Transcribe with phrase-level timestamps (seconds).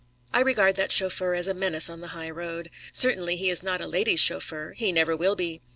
[0.33, 2.71] I regard that chauffeur as a menace on the high road.
[2.91, 4.73] Certainly he is not a lady's chauffeur.
[4.73, 5.61] He never will be.